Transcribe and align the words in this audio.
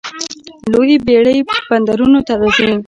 لویې 0.71 0.97
بیړۍ 1.05 1.39
بندرونو 1.69 2.19
ته 2.27 2.33
راځي. 2.39 2.69